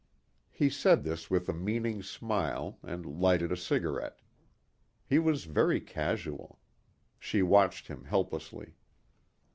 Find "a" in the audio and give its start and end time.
1.47-1.53, 3.51-3.55